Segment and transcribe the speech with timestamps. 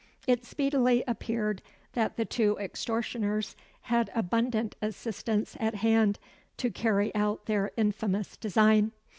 [0.25, 1.61] It speedily appeared
[1.93, 6.17] that the two extortioners had abundant assistance at hand
[6.57, 8.93] to carry out their infamous design.